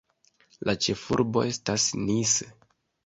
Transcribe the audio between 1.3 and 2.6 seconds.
estas Nice.